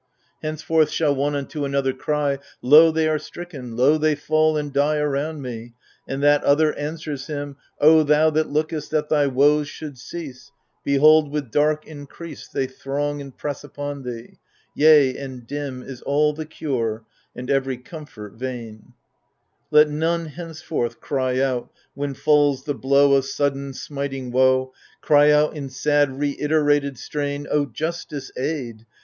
[0.41, 4.73] Henceforth shall one unto another cry Loy they are stricken^ lOy t key fall and
[4.73, 9.67] die Around me / and that other answers him, thou that lookest that thy woes
[9.67, 10.49] should cease^
[10.83, 14.39] Behold, with dark increase They throng and press upon thee;
[14.73, 17.05] yea, and dim Is all the cure,
[17.35, 18.93] and every comfort vain
[19.33, 25.29] / Let none henceforth cry out, when falls the blow Of sudden smiting woe, Cry
[25.29, 28.87] out in sad reiterated strain O Justice, aid!